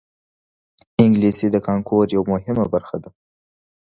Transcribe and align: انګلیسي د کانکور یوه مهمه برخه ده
انګلیسي 1.01 1.47
د 1.51 1.57
کانکور 1.67 2.05
یوه 2.15 2.25
مهمه 2.33 2.65
برخه 2.73 2.97
ده 3.03 3.09